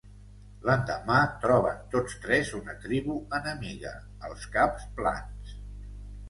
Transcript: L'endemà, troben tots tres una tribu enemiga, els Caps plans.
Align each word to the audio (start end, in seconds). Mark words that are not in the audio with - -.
L'endemà, 0.67 1.17
troben 1.43 1.83
tots 1.95 2.15
tres 2.23 2.53
una 2.61 2.75
tribu 2.87 3.19
enemiga, 3.41 3.93
els 4.31 4.49
Caps 4.57 4.89
plans. 5.03 5.55